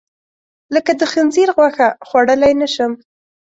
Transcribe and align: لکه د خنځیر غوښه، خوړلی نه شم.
لکه 0.75 0.91
د 0.99 1.01
خنځیر 1.11 1.49
غوښه، 1.55 1.89
خوړلی 2.07 2.53
نه 2.61 2.67
شم. 2.73 2.91